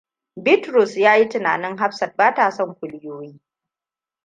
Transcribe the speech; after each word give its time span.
Bitrus 0.43 0.97
ya 0.97 1.15
yi 1.17 1.29
tunanin 1.29 1.77
Hafsat 1.77 2.15
ba 2.17 2.33
ta 2.33 2.51
son 2.51 2.75
kuliyoyi. 2.75 3.39